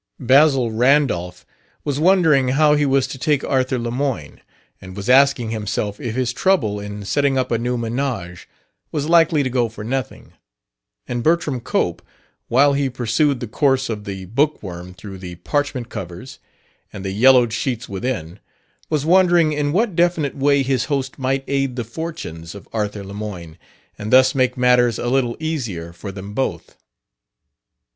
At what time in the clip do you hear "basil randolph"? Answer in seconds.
0.19-1.45